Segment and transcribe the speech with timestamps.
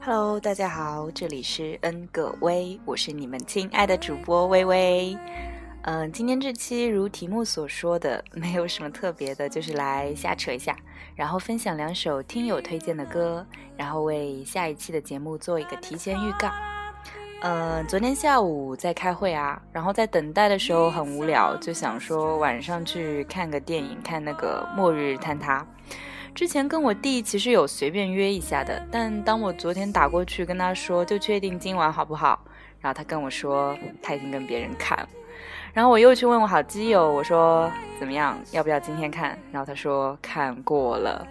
[0.00, 5.18] Hello，大家好，这里是 N 个微，我是你们亲爱的主播微微。
[5.82, 10.74] 嗯，今天这期如题目所说的，没有什么特别的，就是来瞎扯一下，
[11.14, 16.50] 然后分享两首听友推荐的歌，然后为下一期的节目做一个提前预告。
[17.42, 25.60] 嗯，昨天下午在开会啊，然后在等待的时候很无聊，就想说晚上去看个电影，看那个《末日坍塌》。
[26.34, 32.44] 之前跟我弟其实有随便约一下的，但当我昨天打过去跟他说就确定今晚好不好，
[32.80, 35.08] 然后他跟我说他已经跟别人看了，
[35.72, 37.70] 然后我又去问我好基友，我说
[38.00, 39.38] 怎么样，要不要今天看？
[39.52, 41.24] 然后他说看过了，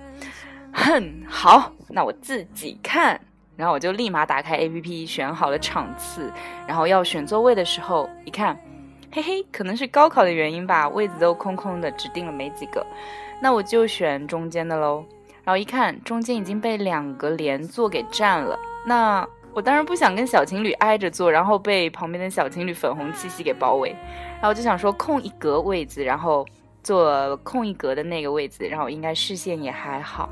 [0.72, 3.20] 哼，好，那我自己看。
[3.56, 6.32] 然后我就立马打开 APP 选好了场次，
[6.66, 8.58] 然后要选座位的时候一看，
[9.16, 12.84] 嘿嘿，可能是高考的原因吧，位子都空空的，只定了没几个。
[13.40, 15.06] 那我就选中间的喽，
[15.44, 23.96] 然后一看中间已经被两个连座给占了，那我当然不想跟小情侣挨着坐，然后被旁边的小情侣粉红气息给包围，
[24.42, 26.44] 然后就想说空一格位子，然后
[26.82, 30.28] 坐空一格的那个位子，然后应该视线也还好，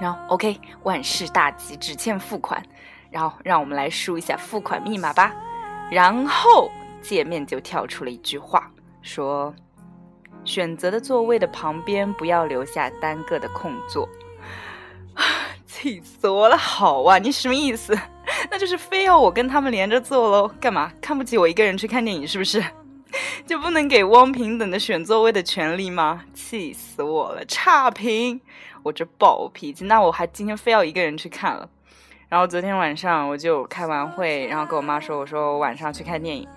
[0.00, 2.62] 然后 OK 万事大吉，只欠付款，
[3.10, 5.34] 然后让我们来输一下付款密码吧，
[5.90, 6.70] 然后
[7.02, 8.70] 界面就跳出了一句话
[9.02, 9.54] 说。
[10.42, 14.08] 选择的座位的旁边不要留下单个的空座，
[15.68, 16.56] 气死我了！
[16.56, 17.94] 好啊，你什么意思？
[18.50, 20.50] 那就是非要我跟他们连着坐喽？
[20.58, 20.90] 干嘛？
[20.98, 22.64] 看不起我一个人去看电影是不是？
[23.46, 26.24] 就不能给汪平等的选座位的权利吗？
[26.32, 27.44] 气死我了！
[27.44, 28.40] 差评！
[28.82, 31.68] 我这暴脾气，那我还今天非要一个人去看了。
[32.30, 36.48] 然后昨天晚上我就开完会，然后跟我妈说，我说我晚上去看电影。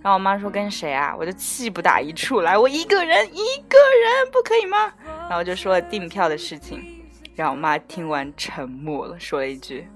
[0.00, 1.14] 然后我妈说跟谁啊？
[1.18, 4.92] 我就气不打一处来，我一个人一个人不可以吗？
[5.28, 7.04] 然后就说了订票的事情，
[7.34, 9.88] 然后我妈听完沉默了，说了一句：“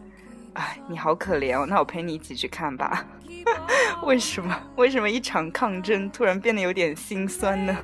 [0.54, 3.06] 哎，你好可怜哦，那我陪你一起去看吧。
[4.02, 4.60] ”为什么？
[4.74, 7.78] 为什么一场抗争突然变得有点心酸呢？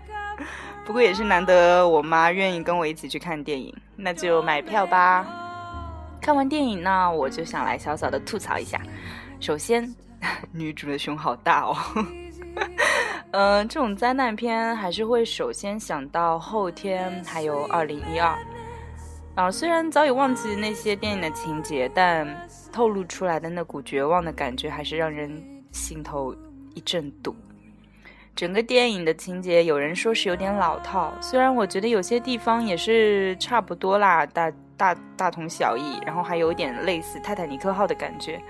[0.84, 5.24] 不过也是难得我妈愿意跟我一起去看电影，那就买票吧。
[6.20, 8.80] 看完电影呢，我就想来小小的吐槽一下。
[9.38, 9.94] 首先。
[10.52, 11.76] 女主的胸好大哦，
[13.32, 18.36] 嗯， 这种灾难片还是会首先想到后天，还有二零一二。
[19.34, 22.26] 啊，虽然早已忘记那些电影的情节，但
[22.72, 25.30] 透露出来的那股绝望的感觉，还是让人
[25.70, 26.34] 心头
[26.74, 27.36] 一阵堵。
[28.34, 38.40] 整个电影的情节，有人说是有点老套，虽然我觉得有些地方也是差不多啦，大大大同小异，然后还有点类似泰坦尼克号的感觉。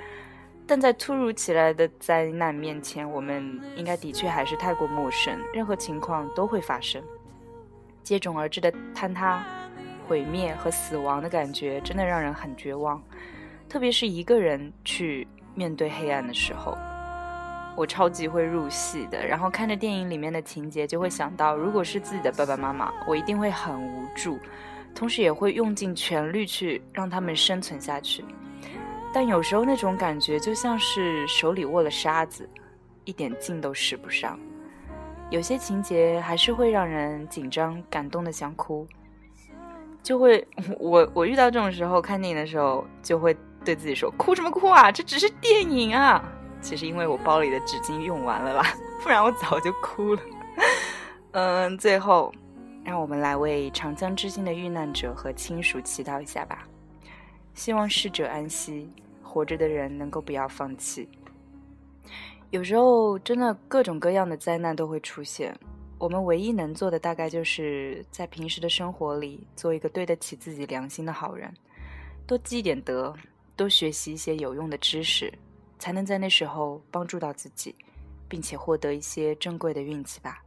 [0.69, 5.35] 但在突如其来的灾难面前，我们应该的确还是太过陌生。
[5.55, 7.03] 任何情况都会发生，
[8.03, 9.43] 接踵而至的坍塌、
[10.07, 13.03] 毁灭和死亡的感觉，真的让人很绝望。
[13.67, 16.77] 特别是一个人去面对黑暗的时候，
[17.75, 19.27] 我超级会入戏的。
[19.27, 24.39] 然后看着电影里面的情节，就会想到，如果是自己的爸爸妈妈，我一定会很无助，
[24.95, 28.23] 同时也会用尽全力去让他们生存下去。
[29.19, 32.49] 但有时候那种感觉就像是手里握了沙子，
[33.05, 34.39] 一点劲都使不上。
[35.29, 38.87] 有些情节还是会让人紧张、感动的想哭，
[40.05, 40.47] 就会
[40.79, 44.93] 我我遇到这种时候看电影的时候，就会对自己说：“哭什么哭啊？
[44.93, 46.25] 这只是电影啊！”
[46.63, 50.23] 其实因为我包里的纸巾用完了啦，不然我早就哭了。
[51.33, 52.33] 嗯，最后
[52.85, 56.69] 让我们来为长江之心的遇难者和亲属祈祷一下吧。
[57.53, 58.89] 希望逝者安息，
[59.29, 61.07] 活着的人能够不要放弃。
[62.51, 65.55] 有时候，真的各种各样的灾难都会出现，
[65.99, 71.53] 我们唯一能做的，大概就是在平时的生活里，做一个对得起自己良心的好人，
[72.27, 73.15] 多积点德，
[73.55, 75.31] 多学习一些有用的知识，
[75.79, 77.75] 才能在那时候帮助到自己，
[78.29, 80.43] 并且获得一些珍贵的运气吧。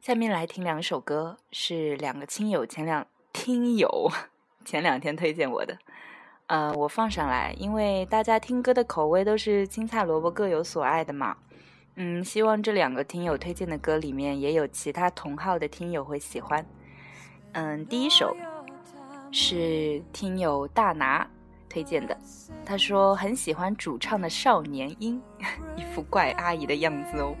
[0.00, 4.10] 下面来听两首歌，是两个亲友前两 听友。
[4.64, 5.78] 前两天推荐我的，
[6.46, 11.36] 呃，我放上来，因为大家听歌的口味都是青菜萝卜各有所爱的嘛。
[11.96, 16.64] 嗯，希望这两个听友推荐的歌里面也有其他同号的听友会喜欢。
[17.52, 18.36] 嗯，第一首
[19.30, 21.26] 是听友大拿
[21.68, 22.16] 推荐的，
[22.64, 25.22] 他说很喜欢主唱的少年音，
[25.76, 27.34] 一副怪阿姨的样子哦。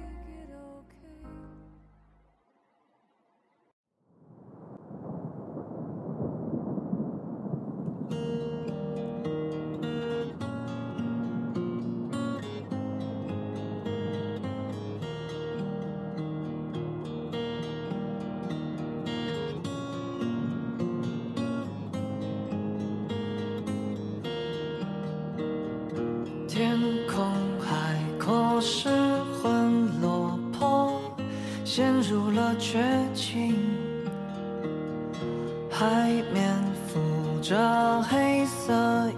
[38.10, 38.72] 黑色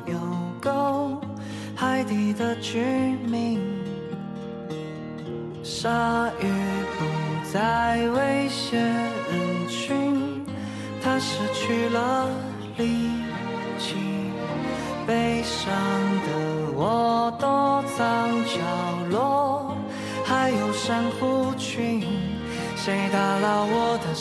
[0.06, 0.14] 油
[0.62, 1.18] 垢，
[1.74, 2.80] 海底的居
[3.26, 3.60] 民，
[5.62, 6.46] 鲨鱼
[6.96, 7.04] 不
[7.52, 10.46] 再威胁人群，
[11.02, 12.28] 它失去了
[12.76, 13.10] 力
[13.78, 13.96] 气，
[15.06, 15.72] 悲伤
[16.24, 18.60] 的我躲藏角
[19.10, 19.76] 落，
[20.24, 22.02] 还有珊瑚群，
[22.76, 24.14] 谁打捞我的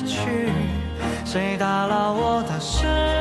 [0.00, 0.50] 去？
[1.24, 3.15] 谁打扰我的事？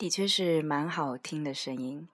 [0.00, 2.08] 的确是蛮好听的声音，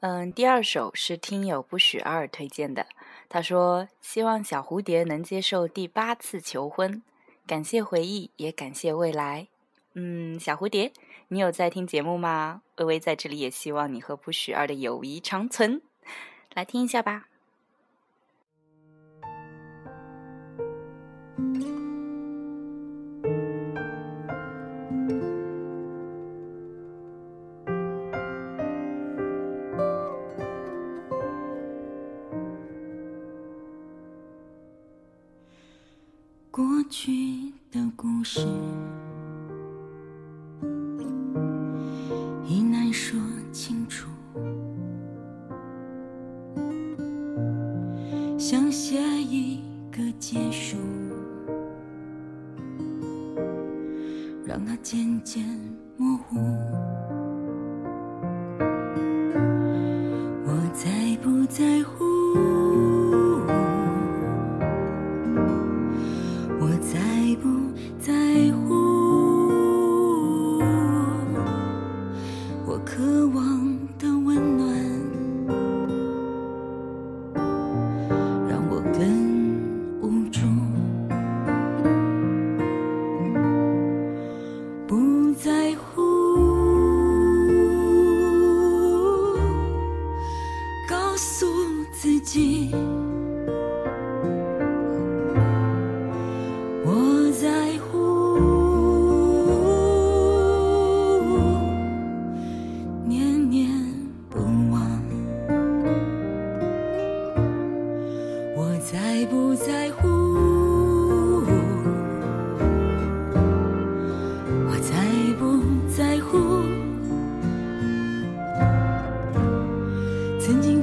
[0.00, 2.88] 嗯，第二首是听友不许二推荐的，
[3.28, 7.00] 他说希望小蝴蝶能接受第八次求婚，
[7.46, 9.46] 感谢回忆，也感谢未来。
[9.94, 10.92] 嗯，小蝴蝶，
[11.28, 12.62] 你有在听节目吗？
[12.78, 15.80] 微微在这里也希望你和不许二的友谊长存，
[16.54, 17.28] 来听一下吧。
[50.18, 50.76] 结束，
[54.44, 55.44] 让它渐渐
[55.96, 56.36] 模糊。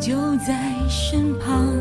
[0.06, 1.75] 就在身旁，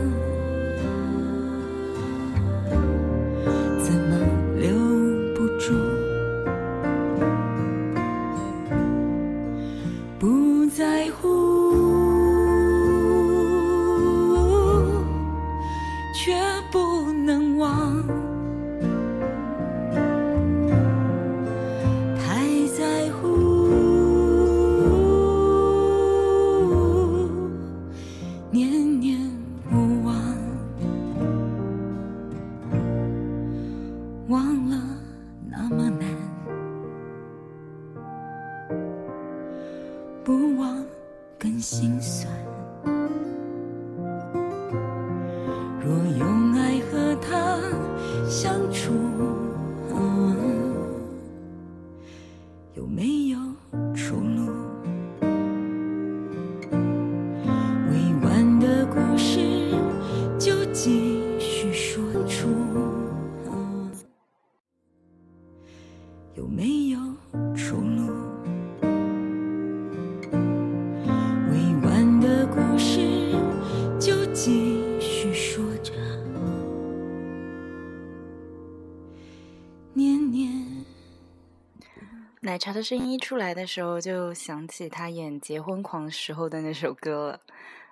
[82.65, 87.41] 奶茶的声音一出来的时候，就想起他演《结婚狂》时候的那首歌了。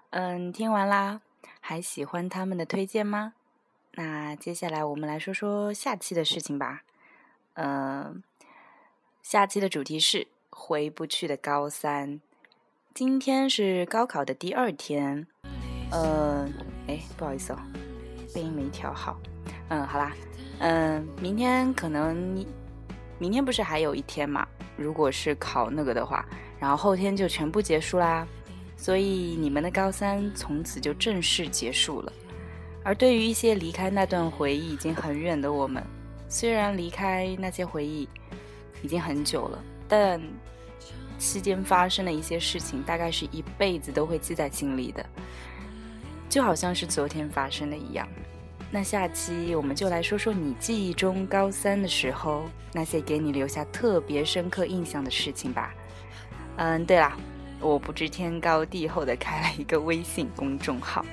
[0.09, 1.21] 嗯，听完啦，
[1.61, 3.35] 还喜欢他们的推荐吗？
[3.97, 6.85] 那接下来我们来说说下期的事情吧。
[7.53, 8.23] 嗯，
[9.23, 12.23] 下期的主题是回不去的高三。
[12.95, 15.27] 今天是高考的第二天。
[15.91, 16.49] 呃，
[16.87, 17.59] 哎，不好意思哦，
[18.35, 19.21] 背音没调好。
[19.69, 20.17] 嗯，好啦，
[20.61, 22.43] 嗯，明天可能。
[23.23, 24.45] 明天不是还有一天嘛？
[24.77, 26.27] 如果是考那个的话，
[26.59, 28.27] 然后后天就全部结束啦。
[28.77, 32.13] 所以你们的高三从此就正式结束了。
[32.83, 35.81] 而对于一些离开那段回忆已经很远的我们，
[36.29, 38.09] 虽然离开那些回忆
[38.83, 40.21] 已经很久了，但
[41.17, 45.07] 期间发生的一些事情，大概是一辈子都会记在心里的，
[46.29, 48.05] 就好像是昨天发生的一样。
[48.75, 55.75] 那下期我们就来说说你记忆中高三的时候那些给你留下特别深刻印象的事情吧。
[56.57, 57.13] 嗯，对了，
[57.61, 61.05] 我不知天高地厚的开了一个微信公众号，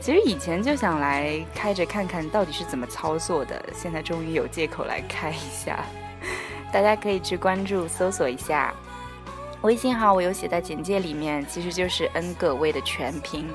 [0.00, 5.84] 其实以前就想来开着看看到底是怎么操作的，现在终于有借口来开一下。
[6.72, 8.72] 大家可以去关注搜索一下
[9.62, 13.48] 微信号，我有写在简介里面，其实就是 N 个位的全拼。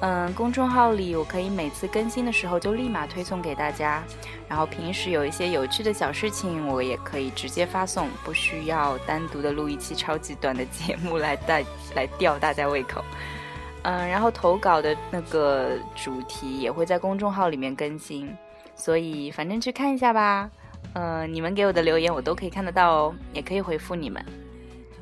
[0.00, 4.04] 嗯，公众号里我可以每次更新的时候就立马推送给大家，
[4.46, 13.02] 然后平时有一些有趣的小事情，我也可以直接发送，不需要单独的录一期超级短的节目来带来吊大家胃口。
[13.84, 18.28] 嗯，然后投稿的那个主题也会在公众号里面更新，
[18.74, 20.50] 所以反正去看一下吧。
[20.92, 24.22] 嗯，你们给我的留言我都可以看得到哦，也可以回复你们。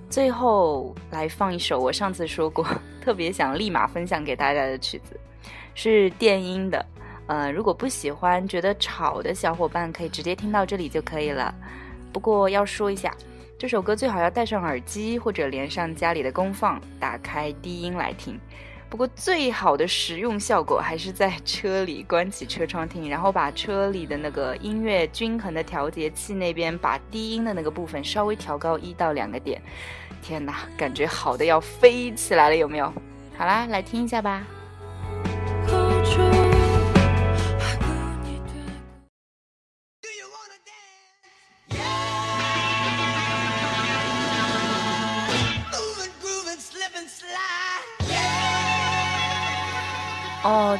[0.08, 2.66] 最后来放一首我上次说过
[3.02, 5.18] 特别想立马分享给大家的曲子，
[5.74, 6.86] 是电音的。
[7.26, 11.54] 呃，如果不喜欢觉得吵的小伙伴，可以直接听到这里就可以了。
[12.12, 13.14] 不过要说一下，
[13.58, 18.38] 这首歌最好要戴上耳机或者连上家里的功放，打开低音来听。
[18.94, 29.60] 不过最好的实用效果还是在车里关起车窗听，然后把车里的那个音乐均衡的调节器那边把低音的那个部分稍微调高一到两个点。
[30.22, 32.86] 天哪，感觉好的要飞起来了，有没有？
[33.36, 34.46] 好啦，来听一下吧。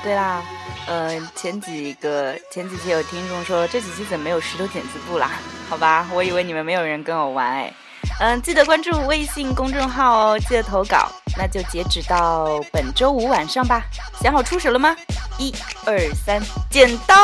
[0.04, 0.42] 对啦，
[0.86, 5.30] 呃，前几个前几期有听众说这几期怎么没有石头剪子布啦？
[5.68, 7.72] 好吧，我以为你们没有人跟我玩哎。
[8.20, 11.10] 嗯，记得关注微信公众号哦，记得投稿。
[11.36, 13.82] 那就截止到本周五晚上吧。
[14.20, 14.94] 想好出手了吗？
[15.38, 15.52] 一、
[15.86, 17.16] 二、三，剪刀！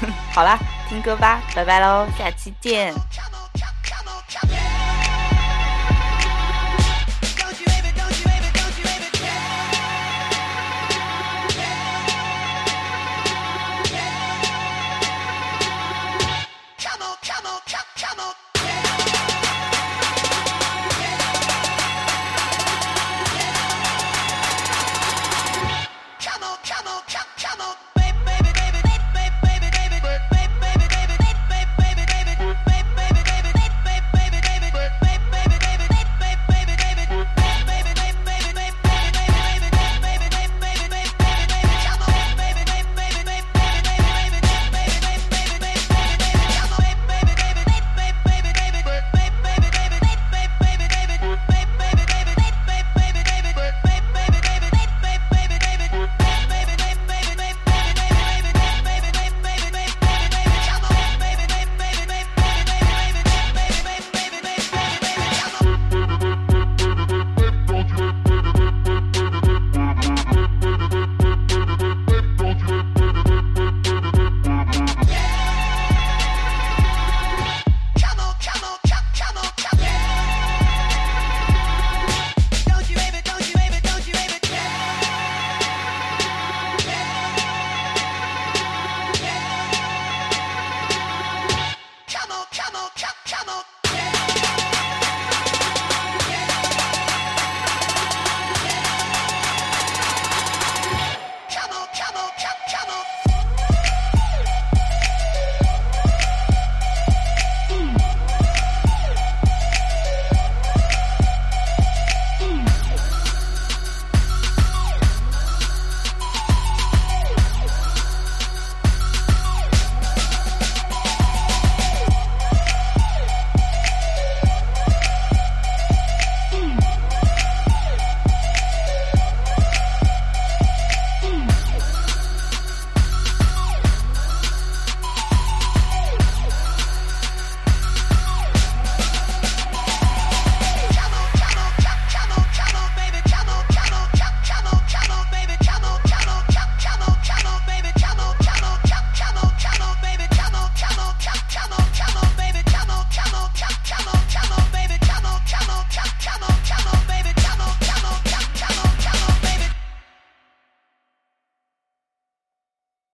[0.34, 0.58] 好啦，
[0.88, 2.94] 听歌吧，拜拜喽，下期见。